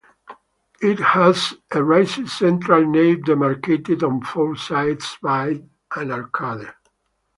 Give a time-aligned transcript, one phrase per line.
[0.81, 5.61] It has a raised central nave demarcated on four sides by
[5.95, 6.73] an arcade.